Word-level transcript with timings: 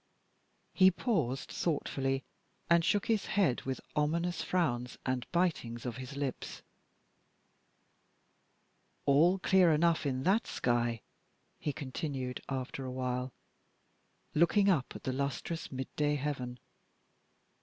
He 0.73 0.89
paused 0.89 1.51
thoughtfully, 1.51 2.23
and 2.71 2.83
shook 2.83 3.05
his 3.05 3.27
head 3.27 3.61
with 3.65 3.79
ominous 3.95 4.41
frowns 4.41 4.97
and 5.05 5.31
bitings 5.31 5.85
of 5.85 5.97
his 5.97 6.15
lips. 6.17 6.63
"All 9.05 9.37
clear 9.37 9.71
enough 9.71 10.07
in 10.07 10.23
that 10.23 10.47
sky," 10.47 11.03
he 11.59 11.71
continued, 11.71 12.41
after 12.49 12.83
a 12.83 12.91
while, 12.91 13.31
looking 14.33 14.69
up 14.71 14.95
at 14.95 15.03
the 15.03 15.13
lustrous 15.13 15.71
midday 15.71 16.15
heaven. 16.15 16.57